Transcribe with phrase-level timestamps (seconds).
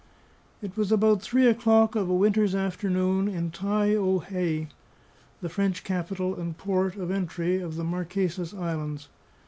[0.63, 4.67] It was about three o'clock of a winter's afternoon in Tai o hae,
[5.41, 9.09] the French capital and port of entry of the Marquesas Islands.